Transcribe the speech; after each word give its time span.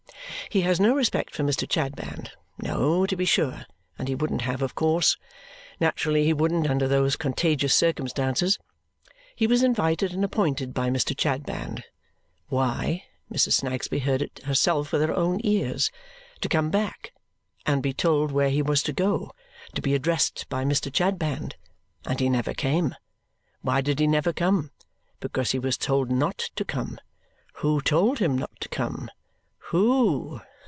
He 0.49 0.61
has 0.61 0.81
no 0.81 0.93
respect 0.93 1.33
for 1.33 1.43
Mr. 1.43 1.65
Chadband. 1.69 2.31
No, 2.61 3.05
to 3.05 3.15
be 3.15 3.23
sure, 3.23 3.65
and 3.97 4.09
he 4.09 4.15
wouldn't 4.15 4.41
have, 4.41 4.61
of 4.61 4.75
course. 4.75 5.15
Naturally 5.79 6.25
he 6.25 6.33
wouldn't, 6.33 6.69
under 6.69 6.89
those 6.89 7.15
contagious 7.15 7.73
circumstances. 7.73 8.59
He 9.33 9.47
was 9.47 9.63
invited 9.63 10.11
and 10.13 10.25
appointed 10.25 10.73
by 10.73 10.89
Mr. 10.89 11.17
Chadband 11.17 11.83
why, 12.49 13.05
Mrs. 13.33 13.53
Snagsby 13.61 13.99
heard 13.99 14.21
it 14.21 14.41
herself 14.43 14.91
with 14.91 15.01
her 15.03 15.15
own 15.15 15.39
ears! 15.41 15.89
to 16.41 16.49
come 16.49 16.69
back, 16.69 17.13
and 17.65 17.81
be 17.81 17.93
told 17.93 18.33
where 18.33 18.49
he 18.49 18.61
was 18.61 18.83
to 18.83 18.91
go, 18.91 19.31
to 19.73 19.81
be 19.81 19.95
addressed 19.95 20.45
by 20.49 20.65
Mr. 20.65 20.93
Chadband; 20.93 21.55
and 22.03 22.19
he 22.19 22.27
never 22.27 22.53
came! 22.53 22.93
Why 23.61 23.79
did 23.79 23.99
he 24.01 24.07
never 24.07 24.33
come? 24.33 24.71
Because 25.21 25.51
he 25.51 25.59
was 25.59 25.77
told 25.77 26.11
not 26.11 26.39
to 26.57 26.65
come. 26.65 26.99
Who 27.59 27.79
told 27.79 28.19
him 28.19 28.37
not 28.37 28.59
to 28.59 28.67
come? 28.67 29.09
Who? 29.73 30.41